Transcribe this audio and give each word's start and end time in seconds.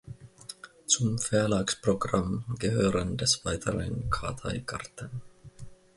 Zum 0.87 1.19
Verlagsprogramm 1.19 2.45
gehören 2.57 3.17
des 3.17 3.45
Weiteren 3.45 4.09
Karteikarten. 4.09 5.21